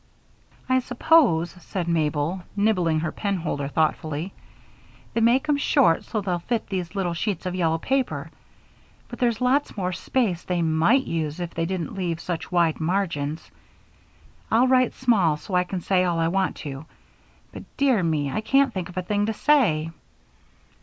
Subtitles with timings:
[0.67, 4.33] "I suppose," said Mabel, nibbling her penholder thoughtfully,
[5.13, 8.31] "they make 'em short so they'll fit these little sheets of yellow paper,
[9.09, 13.51] but there's lots more space they might use if they didn't leave such wide margins.
[14.49, 16.87] I'll write small so I can say all I want to,
[17.51, 19.91] but, dear me, I can't think of a thing to say."